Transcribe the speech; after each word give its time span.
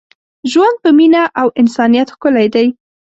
ژوند 0.51 0.75
په 0.83 0.89
مینه 0.97 1.23
او 1.41 1.47
انسانیت 1.61 2.07
ښکلی 2.15 2.47
دی. 2.55 2.67